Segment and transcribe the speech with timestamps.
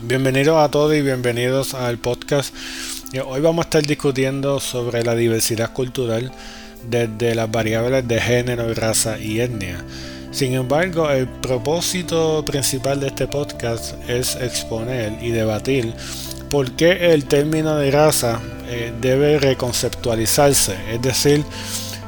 [0.00, 2.54] Bienvenidos a todos y bienvenidos al podcast.
[3.26, 6.30] Hoy vamos a estar discutiendo sobre la diversidad cultural
[6.88, 9.84] desde las variables de género, raza y etnia.
[10.30, 15.92] Sin embargo, el propósito principal de este podcast es exponer y debatir
[16.48, 21.44] por qué el término de raza eh, debe reconceptualizarse, es decir,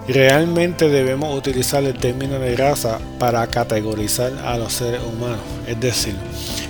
[0.09, 5.39] Realmente debemos utilizar el término de raza para categorizar a los seres humanos.
[5.69, 6.17] Es decir,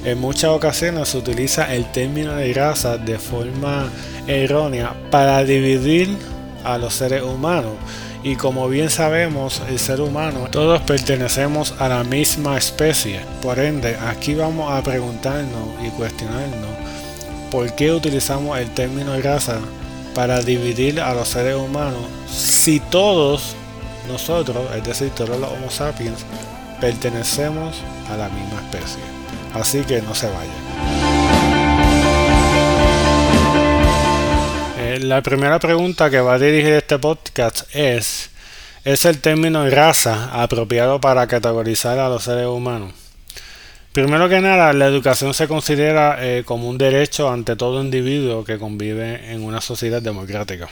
[0.04, 3.90] en muchas ocasiones se utiliza el término de raza de forma
[4.26, 6.16] errónea para dividir
[6.64, 7.74] a los seres humanos.
[8.22, 13.20] Y como bien sabemos, el ser humano, todos pertenecemos a la misma especie.
[13.40, 16.70] Por ende, aquí vamos a preguntarnos y cuestionarnos
[17.50, 19.58] por qué utilizamos el término de raza
[20.14, 23.54] para dividir a los seres humanos si todos
[24.06, 26.24] nosotros, es decir, todos los Homo sapiens,
[26.80, 27.76] pertenecemos
[28.10, 29.19] a la misma especie.
[29.54, 30.54] Así que no se vayan.
[34.78, 38.30] Eh, la primera pregunta que va a dirigir este podcast es,
[38.84, 42.92] ¿es el término raza apropiado para categorizar a los seres humanos?
[43.92, 48.56] Primero que nada, la educación se considera eh, como un derecho ante todo individuo que
[48.56, 50.68] convive en una sociedad democrática.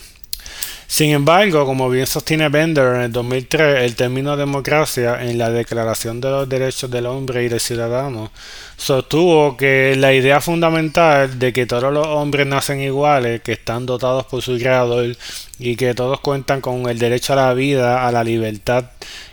[0.90, 6.18] Sin embargo, como bien sostiene Bender en el 2003, el término democracia en la Declaración
[6.18, 8.32] de los Derechos del Hombre y del Ciudadano
[8.78, 14.24] sostuvo que la idea fundamental de que todos los hombres nacen iguales, que están dotados
[14.24, 15.14] por su creador
[15.58, 18.86] y que todos cuentan con el derecho a la vida, a la libertad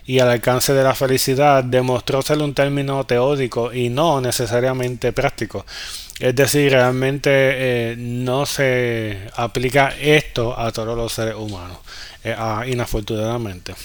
[0.06, 5.66] y al alcance de la felicidad, demostró ser un término teórico y no necesariamente práctico.
[6.20, 11.78] Es decir, realmente eh, no se aplica esto a todos los seres humanos,
[12.24, 12.36] eh,
[12.68, 13.76] inafortunadamente.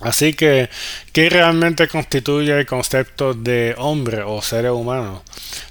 [0.00, 0.68] Así que,
[1.12, 5.22] ¿qué realmente constituye el concepto de hombre o ser humano?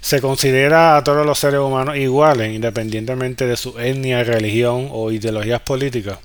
[0.01, 5.61] Se considera a todos los seres humanos iguales, independientemente de su etnia, religión o ideologías
[5.61, 6.17] políticas.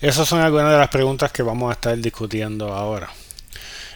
[0.00, 3.10] Esas son algunas de las preguntas que vamos a estar discutiendo ahora.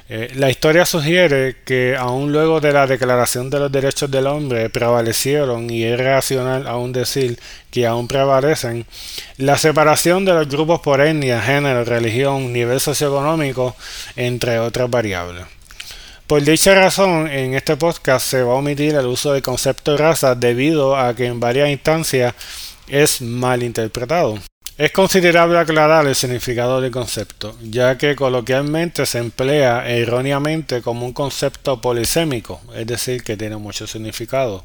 [0.06, 4.68] Eh, la historia sugiere que aún luego de la Declaración de los Derechos del Hombre
[4.68, 7.38] prevalecieron, y es racional aún decir
[7.70, 8.84] que aún prevalecen,
[9.38, 13.74] la separación de los grupos por etnia, género, religión, nivel socioeconómico,
[14.14, 15.46] entre otras variables.
[16.26, 19.98] Por dicha razón, en este podcast se va a omitir el uso del concepto de
[19.98, 22.34] raza debido a que en varias instancias
[22.88, 24.38] es mal interpretado.
[24.76, 31.12] Es considerable aclarar el significado del concepto, ya que coloquialmente se emplea erróneamente como un
[31.12, 34.64] concepto polisémico, es decir, que tiene mucho significado.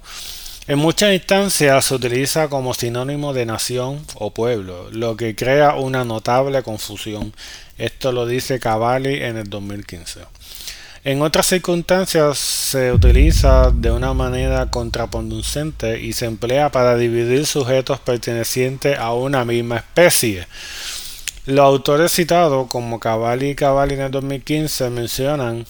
[0.66, 6.04] En muchas instancias se utiliza como sinónimo de nación o pueblo, lo que crea una
[6.04, 7.32] notable confusión.
[7.78, 10.22] Esto lo dice Cavalli en el 2015.
[11.04, 18.02] En otras circunstancias se utiliza de una manera contraproducente y se emplea para dividir sujetos
[18.02, 20.46] pertenecientes a una misma especie.
[21.46, 25.66] Los autores citados, como Cavalli y Cavalli en el 2015, mencionan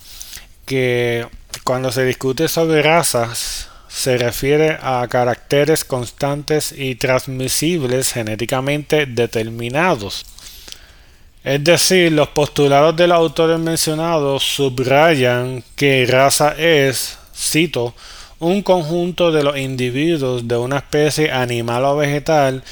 [0.65, 1.27] que
[1.63, 10.25] cuando se discute sobre razas, se refiere a caracteres constantes y transmisibles genéticamente determinados.
[11.43, 17.93] Es decir, los postulados de los autores mencionados subrayan que raza es, cito,
[18.39, 22.63] un conjunto de los individuos de una especie animal o vegetal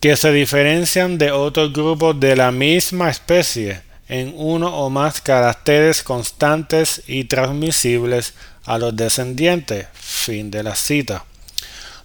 [0.00, 6.02] que se diferencian de otros grupos de la misma especie en uno o más caracteres
[6.02, 9.86] constantes y transmisibles a los descendientes.
[9.92, 11.24] Fin de la cita.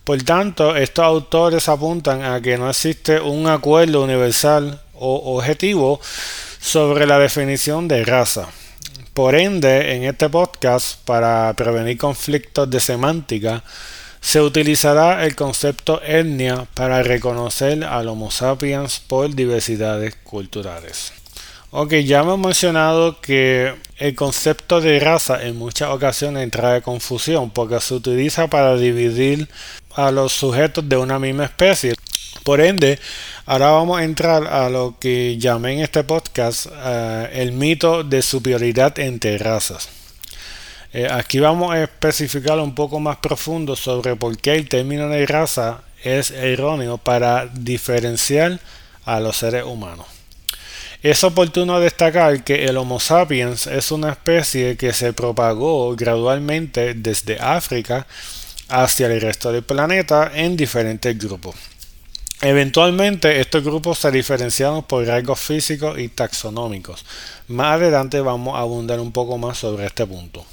[0.03, 5.99] Por tanto, estos autores apuntan a que no existe un acuerdo universal o objetivo
[6.59, 8.49] sobre la definición de raza.
[9.13, 13.63] Por ende, en este podcast, para prevenir conflictos de semántica,
[14.21, 21.13] se utilizará el concepto etnia para reconocer al Homo sapiens por diversidades culturales.
[21.71, 27.79] Ok, ya hemos mencionado que el concepto de raza en muchas ocasiones trae confusión porque
[27.79, 29.47] se utiliza para dividir
[29.95, 31.93] a los sujetos de una misma especie.
[32.49, 32.97] Por ende,
[33.45, 38.23] ahora vamos a entrar a lo que llamé en este podcast eh, el mito de
[38.23, 39.87] superioridad entre razas.
[40.91, 45.27] Eh, aquí vamos a especificar un poco más profundo sobre por qué el término de
[45.27, 48.59] raza es erróneo para diferenciar
[49.05, 50.07] a los seres humanos.
[51.03, 57.39] Es oportuno destacar que el Homo sapiens es una especie que se propagó gradualmente desde
[57.39, 58.07] África
[58.69, 61.53] hacia el resto del planeta en diferentes grupos.
[62.41, 67.05] Eventualmente estos grupos se diferenciaron por rasgos físicos y taxonómicos.
[67.49, 70.45] Más adelante vamos a abundar un poco más sobre este punto.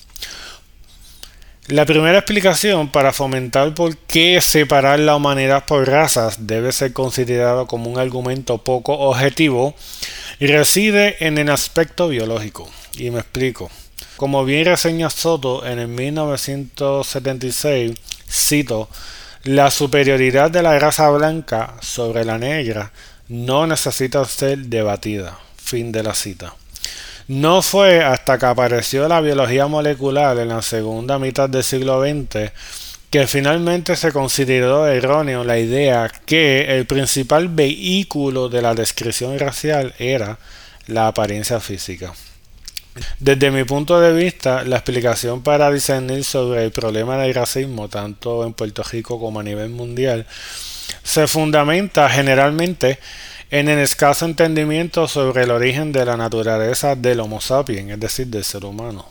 [1.68, 7.66] La primera explicación para fomentar por qué separar la humanidad por razas debe ser considerado
[7.66, 9.74] como un argumento poco objetivo
[10.38, 12.70] reside en el aspecto biológico.
[12.96, 13.70] Y me explico.
[14.16, 17.98] Como bien reseña Soto en el 1976,
[18.30, 18.88] cito,
[19.46, 22.90] la superioridad de la raza blanca sobre la negra
[23.28, 25.38] no necesita ser debatida.
[25.56, 26.54] Fin de la cita.
[27.28, 32.50] No fue hasta que apareció la biología molecular en la segunda mitad del siglo XX
[33.08, 39.94] que finalmente se consideró erróneo la idea que el principal vehículo de la descripción racial
[39.98, 40.38] era
[40.88, 42.12] la apariencia física.
[43.20, 48.44] Desde mi punto de vista, la explicación para discernir sobre el problema del racismo, tanto
[48.44, 50.26] en Puerto Rico como a nivel mundial,
[51.02, 52.98] se fundamenta generalmente
[53.50, 58.26] en el escaso entendimiento sobre el origen de la naturaleza del Homo sapiens, es decir,
[58.26, 59.06] del ser humano.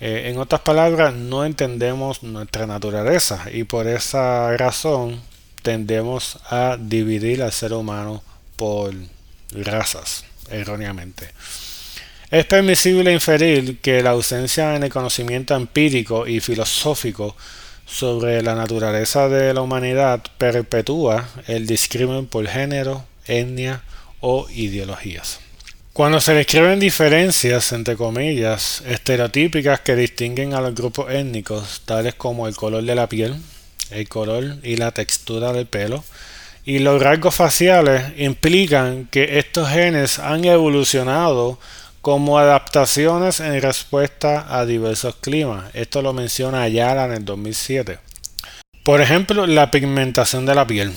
[0.00, 5.20] Eh, en otras palabras, no entendemos nuestra naturaleza y por esa razón
[5.62, 8.22] tendemos a dividir al ser humano
[8.56, 8.94] por
[9.52, 11.30] razas, erróneamente.
[12.32, 17.36] Es permisible inferir que la ausencia en el conocimiento empírico y filosófico
[17.84, 23.82] sobre la naturaleza de la humanidad perpetúa el discrimen por género, etnia
[24.20, 25.40] o ideologías.
[25.92, 32.48] Cuando se describen diferencias, entre comillas, estereotípicas que distinguen a los grupos étnicos, tales como
[32.48, 33.36] el color de la piel,
[33.90, 36.02] el color y la textura del pelo,
[36.64, 41.58] y los rasgos faciales implican que estos genes han evolucionado
[42.02, 45.70] como adaptaciones en respuesta a diversos climas.
[45.72, 47.98] Esto lo menciona Ayala en el 2007.
[48.82, 50.92] Por ejemplo, la pigmentación de la piel.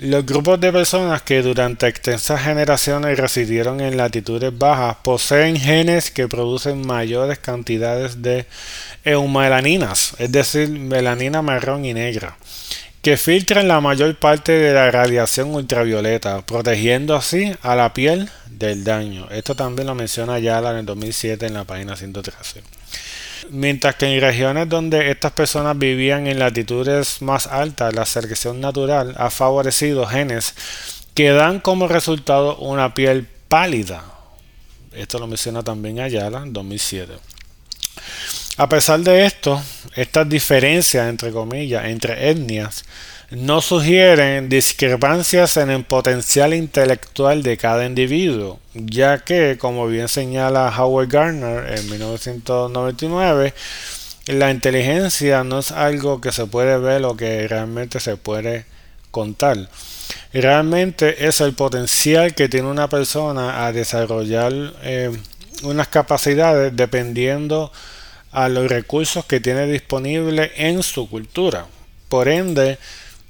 [0.00, 6.26] Los grupos de personas que durante extensas generaciones residieron en latitudes bajas poseen genes que
[6.26, 8.46] producen mayores cantidades de
[9.04, 12.36] eumelaninas, es decir, melanina marrón y negra,
[13.02, 18.84] que filtran la mayor parte de la radiación ultravioleta, protegiendo así a la piel del
[18.84, 19.28] daño.
[19.30, 22.62] Esto también lo menciona Yala en el 2007 en la página 113
[23.50, 29.14] mientras que en regiones donde estas personas vivían en latitudes más altas, la selección natural
[29.18, 30.54] ha favorecido genes
[31.14, 34.04] que dan como resultado una piel pálida.
[34.92, 37.14] Esto lo menciona también Ayala en 2007.
[38.60, 39.58] A pesar de esto,
[39.96, 42.84] estas diferencias, entre comillas, entre etnias,
[43.30, 50.70] no sugieren discrepancias en el potencial intelectual de cada individuo, ya que, como bien señala
[50.76, 53.54] Howard Gardner en 1999,
[54.26, 58.66] la inteligencia no es algo que se puede ver o que realmente se puede
[59.10, 59.70] contar.
[60.34, 64.52] Realmente es el potencial que tiene una persona a desarrollar
[64.82, 65.16] eh,
[65.62, 67.72] unas capacidades dependiendo
[68.32, 71.66] a los recursos que tiene disponible en su cultura.
[72.08, 72.78] Por ende,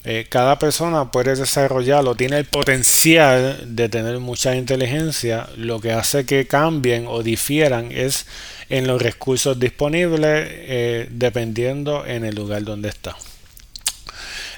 [0.04, 6.24] eh, cada persona puede desarrollarlo, tiene el potencial de tener mucha inteligencia, lo que hace
[6.24, 8.26] que cambien o difieran es
[8.70, 13.14] en los recursos disponibles eh, dependiendo en el lugar donde está.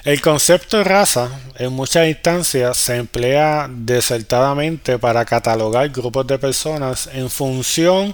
[0.05, 7.09] El concepto de raza en muchas instancias se emplea desertadamente para catalogar grupos de personas
[7.13, 8.13] en función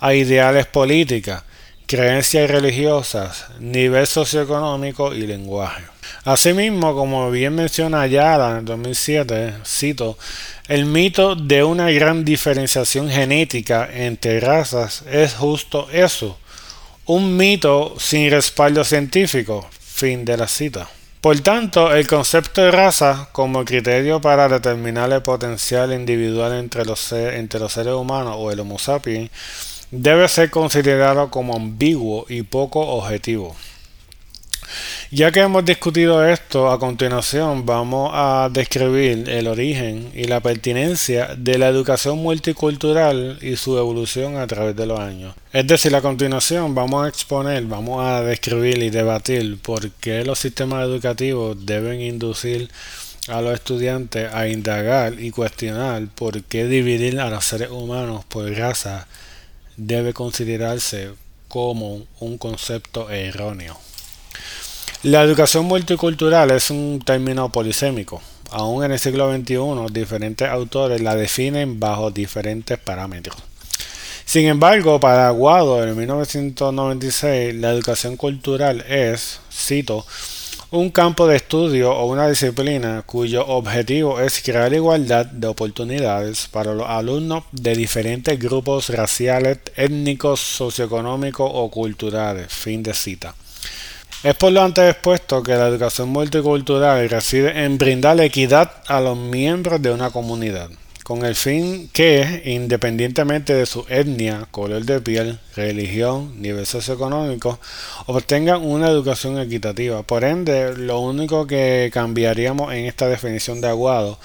[0.00, 1.42] a ideales políticas,
[1.90, 5.82] creencias religiosas, nivel socioeconómico y lenguaje.
[6.24, 10.16] Asimismo, como bien menciona Ayala en el 2007, cito,
[10.68, 16.38] el mito de una gran diferenciación genética entre razas es justo eso,
[17.06, 19.68] un mito sin respaldo científico.
[19.80, 20.88] Fin de la cita.
[21.20, 27.12] Por tanto, el concepto de raza como criterio para determinar el potencial individual entre los,
[27.12, 29.30] entre los seres humanos o el Homo sapiens
[29.90, 33.56] debe ser considerado como ambiguo y poco objetivo.
[35.10, 41.34] Ya que hemos discutido esto, a continuación vamos a describir el origen y la pertinencia
[41.36, 45.34] de la educación multicultural y su evolución a través de los años.
[45.52, 50.38] Es decir, a continuación vamos a exponer, vamos a describir y debatir por qué los
[50.38, 52.70] sistemas educativos deben inducir
[53.26, 58.48] a los estudiantes a indagar y cuestionar por qué dividir a los seres humanos por
[58.52, 59.08] raza
[59.86, 61.10] debe considerarse
[61.48, 63.76] como un concepto erróneo.
[65.02, 68.20] La educación multicultural es un término polisémico.
[68.50, 73.36] Aún en el siglo XXI, diferentes autores la definen bajo diferentes parámetros.
[74.26, 80.06] Sin embargo, para Aguado en 1996, la educación cultural es, cito,
[80.72, 86.74] un campo de estudio o una disciplina cuyo objetivo es crear igualdad de oportunidades para
[86.74, 92.52] los alumnos de diferentes grupos raciales, étnicos, socioeconómicos o culturales.
[92.52, 93.34] Fin de cita.
[94.22, 99.16] Es por lo antes expuesto que la educación multicultural reside en brindar equidad a los
[99.16, 100.70] miembros de una comunidad,
[101.10, 107.58] con el fin que, independientemente de su etnia, color de piel, religión, nivel socioeconómico,
[108.06, 110.04] obtengan una educación equitativa.
[110.04, 114.20] Por ende, lo único que cambiaríamos en esta definición de aguado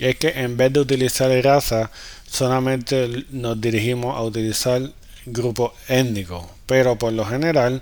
[0.00, 1.92] es que en vez de utilizar raza,
[2.28, 4.90] solamente nos dirigimos a utilizar
[5.26, 7.80] grupo étnico, pero por lo general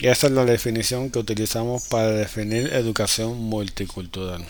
[0.00, 4.44] esa es la definición que utilizamos para definir educación multicultural.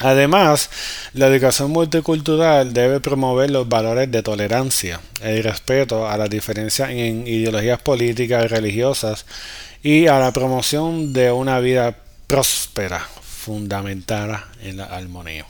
[0.00, 0.70] Además,
[1.12, 7.26] la educación multicultural debe promover los valores de tolerancia, el respeto a las diferencias en
[7.26, 9.26] ideologías políticas y religiosas
[9.82, 11.96] y a la promoción de una vida
[12.28, 15.46] próspera, fundamentada en la armonía.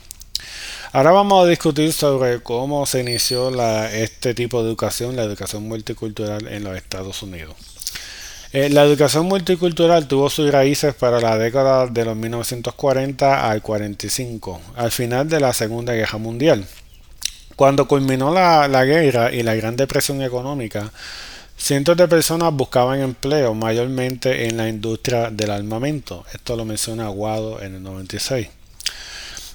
[0.93, 3.51] Ahora vamos a discutir sobre cómo se inició
[3.91, 7.55] este tipo de educación, la educación multicultural en los Estados Unidos.
[8.51, 14.61] Eh, la educación multicultural tuvo sus raíces para la década de los 1940 al 45,
[14.75, 16.65] al final de la Segunda Guerra Mundial.
[17.57, 20.91] Cuando culminó la, la guerra y la Gran Depresión económica,
[21.59, 26.25] cientos de personas buscaban empleo, mayormente en la industria del armamento.
[26.33, 28.49] Esto lo menciona Aguado en el 96.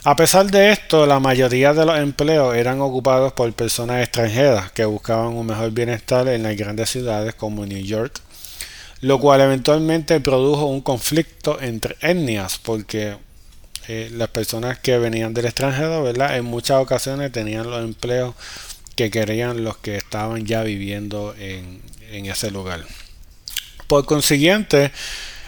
[0.03, 4.85] A pesar de esto, la mayoría de los empleos eran ocupados por personas extranjeras que
[4.85, 8.21] buscaban un mejor bienestar en las grandes ciudades como New York,
[9.03, 13.17] lo cual eventualmente produjo un conflicto entre etnias, porque
[13.89, 16.37] eh, las personas que venían del extranjero, ¿verdad?
[16.37, 18.33] En muchas ocasiones tenían los empleos
[18.95, 21.81] que querían los que estaban ya viviendo en,
[22.11, 22.85] en ese lugar.
[23.87, 24.93] Por consiguiente,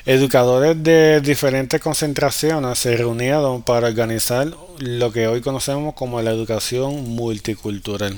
[0.05, 7.07] educadores de diferentes concentraciones se reunieron para organizar lo que hoy conocemos como la educación
[7.07, 8.17] multicultural.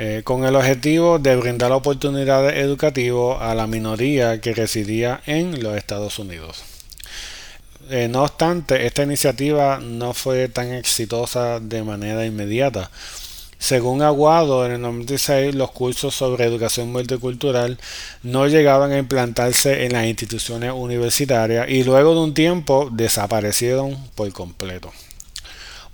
[0.00, 5.76] Eh, con el objetivo de brindar oportunidades educativas a la minoría que residía en los
[5.76, 6.62] Estados Unidos.
[7.90, 12.92] Eh, no obstante, esta iniciativa no fue tan exitosa de manera inmediata.
[13.58, 17.76] Según Aguado, en el 96 los cursos sobre educación multicultural
[18.22, 24.30] no llegaban a implantarse en las instituciones universitarias y luego de un tiempo desaparecieron por
[24.32, 24.92] completo.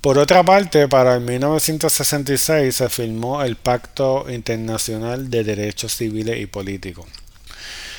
[0.05, 6.45] Por otra parte, para el 1966 se firmó el Pacto Internacional de Derechos Civiles y
[6.45, 7.07] Políticos.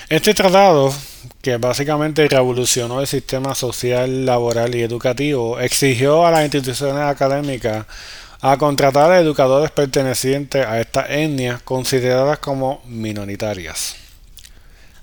[0.07, 0.93] Este tratado,
[1.41, 7.87] que básicamente revolucionó el sistema social, laboral y educativo, exigió a las instituciones académicas
[8.39, 13.95] a contratar a educadores pertenecientes a estas etnias consideradas como minoritarias.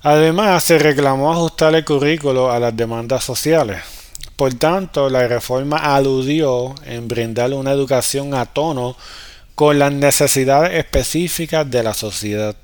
[0.03, 4.02] Además, se reclamó ajustar el currículo a las demandas sociales,
[4.35, 8.95] por tanto, la reforma aludió en brindar una educación a tono
[9.55, 12.55] con las necesidades específicas de la sociedad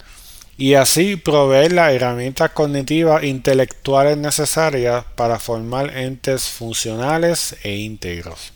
[0.58, 8.52] y así proveer las herramientas cognitivas intelectuales necesarias para formar entes funcionales e íntegros.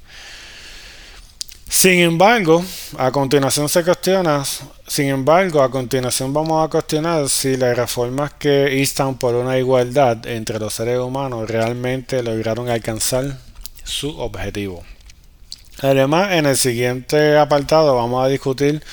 [1.73, 2.63] Sin embargo,
[2.99, 4.43] a continuación se cuestiona,
[4.87, 10.23] sin embargo, a continuación vamos a cuestionar si las reformas que instan por una igualdad
[10.27, 13.39] entre los seres humanos realmente lograron alcanzar
[13.83, 14.83] su objetivo.
[15.81, 18.83] Además, en el siguiente apartado vamos a discutir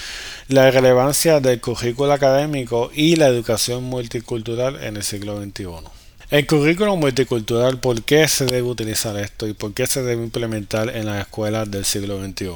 [0.48, 5.99] la relevancia del currículo académico y la educación multicultural en el siglo XXI.
[6.30, 10.94] El currículo multicultural, ¿por qué se debe utilizar esto y por qué se debe implementar
[10.94, 12.52] en las escuelas del siglo XXI?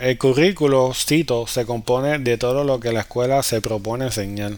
[0.00, 4.52] El currículo, cito, se compone de todo lo que la escuela se propone enseñar.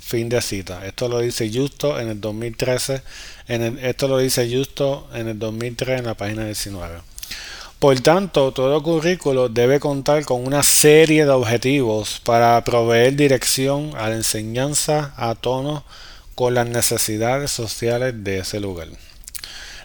[0.00, 0.84] Fin de cita.
[0.84, 3.02] Esto lo dice Justo en el 2013.
[3.46, 6.98] En esto lo dice Justo en el 2003 en la página 19.
[7.78, 14.08] Por tanto, todo currículo debe contar con una serie de objetivos para proveer dirección a
[14.08, 15.84] la enseñanza a tono
[16.38, 18.86] con las necesidades sociales de ese lugar.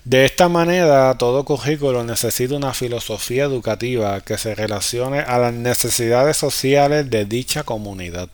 [0.05, 6.37] De esta manera, todo currículo necesita una filosofía educativa que se relacione a las necesidades
[6.37, 8.29] sociales de dicha comunidad.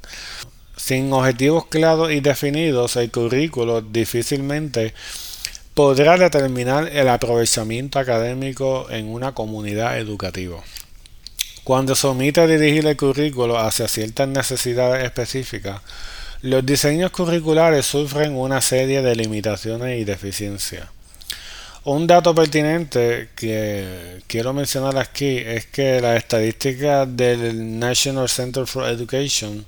[0.75, 4.93] Sin objetivos claros y definidos, el currículo difícilmente
[5.73, 10.57] podrá determinar el aprovechamiento académico en una comunidad educativa.
[11.63, 15.81] Cuando se omite dirigir el currículo hacia ciertas necesidades específicas,
[16.41, 20.87] los diseños curriculares sufren una serie de limitaciones y deficiencias.
[21.83, 28.87] Un dato pertinente que quiero mencionar aquí es que la estadística del National Center for
[28.87, 29.65] Education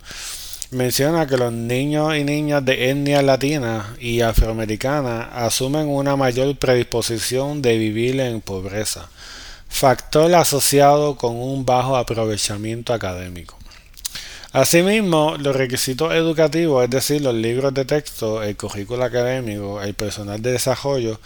[0.71, 7.61] menciona que los niños y niñas de etnia latina y afroamericana asumen una mayor predisposición
[7.61, 9.09] de vivir en pobreza,
[9.67, 13.60] factor asociado con un bajo aprovechamiento académico.
[14.53, 20.41] Asimismo, los requisitos educativos, es decir, los libros de texto, el currículo académico, el personal
[20.41, 21.21] de desarrollo,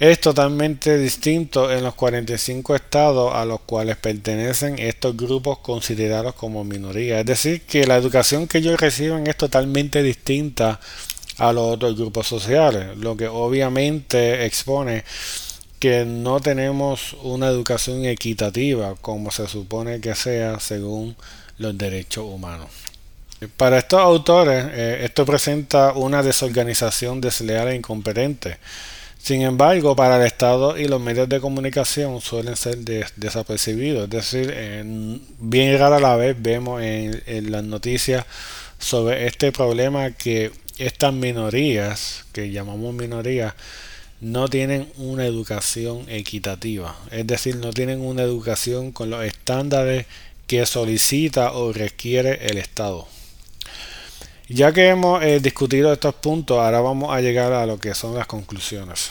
[0.00, 6.64] es totalmente distinto en los 45 estados a los cuales pertenecen estos grupos considerados como
[6.64, 7.20] minoría.
[7.20, 10.80] Es decir, que la educación que ellos reciben es totalmente distinta
[11.38, 15.04] a los otros grupos sociales, lo que obviamente expone
[15.78, 21.16] que no tenemos una educación equitativa como se supone que sea según
[21.58, 22.68] los derechos humanos.
[23.56, 28.58] Para estos autores, eh, esto presenta una desorganización desleal e incompetente
[29.26, 32.78] sin embargo, para el Estado y los medios de comunicación suelen ser
[33.16, 34.04] desapercibidos.
[34.04, 34.54] Es decir,
[35.40, 38.24] bien rara la vez vemos en, las noticias
[38.78, 43.54] sobre este problema que estas minorías, que llamamos minorías,
[44.20, 46.96] no tienen una educación equitativa.
[47.10, 50.06] Es decir, no tienen una educación con los estándares
[50.46, 53.06] que solicita o requiere el Estado.
[54.48, 58.14] Ya que hemos eh, discutido estos puntos, ahora vamos a llegar a lo que son
[58.14, 59.10] las conclusiones.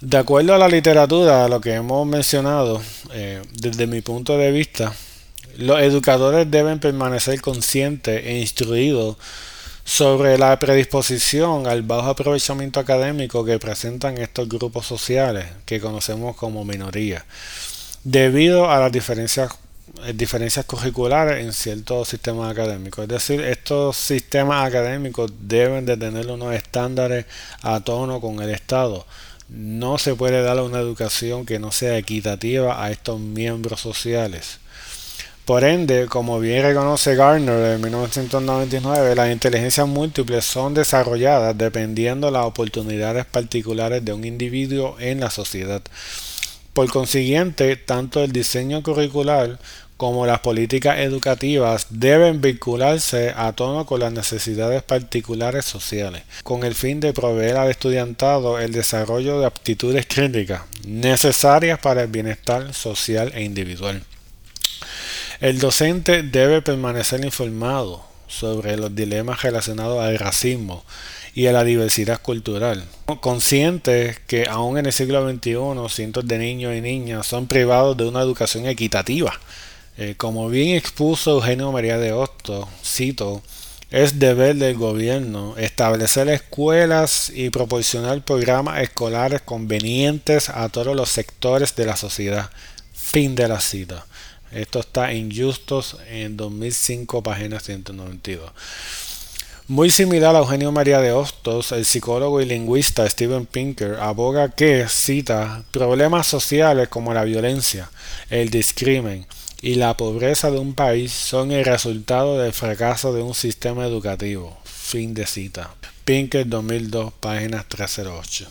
[0.00, 2.80] De acuerdo a la literatura, a lo que hemos mencionado,
[3.12, 4.92] eh, desde mi punto de vista,
[5.56, 9.16] los educadores deben permanecer conscientes e instruidos
[9.84, 16.64] sobre la predisposición al bajo aprovechamiento académico que presentan estos grupos sociales que conocemos como
[16.64, 17.24] minorías,
[18.10, 19.50] debido a las diferencias
[20.06, 23.02] eh, curriculares en ciertos sistemas académicos.
[23.02, 27.26] Es decir, estos sistemas académicos deben de tener unos estándares
[27.62, 29.04] a tono con el Estado.
[29.50, 34.58] No se puede dar una educación que no sea equitativa a estos miembros sociales.
[35.44, 42.34] Por ende, como bien reconoce Gardner en 1999, las inteligencias múltiples son desarrolladas dependiendo de
[42.34, 45.82] las oportunidades particulares de un individuo en la sociedad.
[46.78, 49.58] Por consiguiente, tanto el diseño curricular
[49.96, 56.76] como las políticas educativas deben vincularse a tono con las necesidades particulares sociales, con el
[56.76, 63.32] fin de proveer al estudiantado el desarrollo de aptitudes críticas necesarias para el bienestar social
[63.34, 64.00] e individual.
[65.40, 70.84] El docente debe permanecer informado sobre los dilemas relacionados al racismo,
[71.38, 72.84] y a la diversidad cultural.
[73.20, 75.54] Conscientes que aún en el siglo XXI
[75.88, 79.38] cientos de niños y niñas son privados de una educación equitativa.
[79.98, 83.40] Eh, como bien expuso Eugenio María de Hostos, cito,
[83.92, 91.76] es deber del gobierno establecer escuelas y proporcionar programas escolares convenientes a todos los sectores
[91.76, 92.50] de la sociedad.
[92.92, 94.04] Fin de la cita.
[94.50, 98.50] Esto está en Justos en 2005, página 192.
[99.70, 104.86] Muy similar a Eugenio María de Hostos, el psicólogo y lingüista Steven Pinker aboga que,
[104.88, 107.90] cita, problemas sociales como la violencia,
[108.30, 109.26] el discrimen
[109.60, 114.56] y la pobreza de un país son el resultado del fracaso de un sistema educativo.
[114.64, 115.74] Fin de cita.
[116.06, 118.48] Pinker 2002, página 308.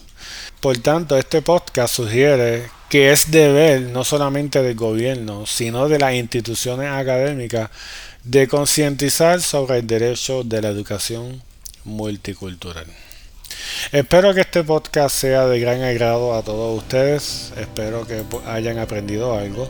[0.61, 6.13] Por tanto, este podcast sugiere que es deber no solamente del gobierno, sino de las
[6.13, 7.71] instituciones académicas
[8.27, 11.41] de concientizar sobre el derecho de la educación
[11.85, 12.85] multicultural.
[13.93, 17.53] Espero que este podcast sea de gran agrado a todos ustedes.
[17.57, 19.69] Espero que hayan aprendido algo.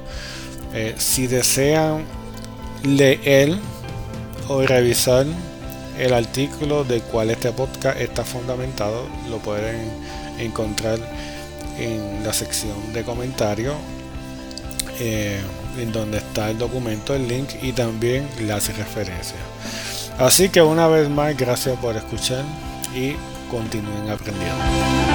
[0.73, 2.03] Eh, si desean
[2.83, 3.55] leer
[4.47, 5.27] o revisar
[5.99, 9.87] el artículo del cual este podcast está fundamentado, lo pueden
[10.39, 10.97] encontrar
[11.77, 13.75] en la sección de comentarios.
[14.99, 15.39] Eh,
[15.77, 19.39] en donde está el documento, el link y también las referencias.
[20.17, 22.43] Así que una vez más, gracias por escuchar
[22.95, 23.15] y
[23.49, 25.06] continúen aprendiendo.